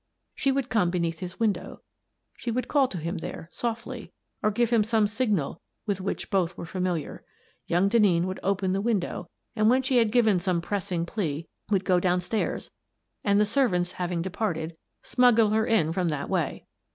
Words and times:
She 0.33 0.51
would 0.51 0.69
come 0.69 0.89
beneath 0.89 1.19
his 1.19 1.39
window. 1.39 1.81
She 2.35 2.49
would 2.49 2.67
call 2.67 2.87
to 2.87 2.97
him 2.97 3.19
there, 3.19 3.49
softly, 3.51 4.11
or 4.41 4.49
give 4.49 4.71
him 4.71 4.83
some 4.83 5.05
signal 5.05 5.61
with 5.85 6.01
which 6.01 6.31
both 6.31 6.57
were 6.57 6.65
familiar. 6.65 7.23
Young 7.67 7.87
Denneen 7.87 8.23
would 8.23 8.39
open 8.41 8.71
the 8.73 8.81
window 8.81 9.29
and, 9.55 9.69
when 9.69 9.83
she 9.83 9.97
had 9.97 10.09
given 10.11 10.39
some 10.39 10.59
pressing 10.59 11.05
plea, 11.05 11.47
would 11.69 11.85
go 11.85 11.99
down 11.99 12.19
stairs 12.19 12.71
and, 13.23 13.39
the 13.39 13.45
servants 13.45 13.91
having 13.91 14.23
departed, 14.23 14.75
smuggle 15.03 15.51
her 15.51 15.67
in 15.67 15.93
from 15.93 16.09
that 16.09 16.29
way. 16.31 16.65